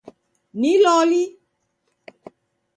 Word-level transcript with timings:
Ni 0.59 0.71
loli? 0.83 1.21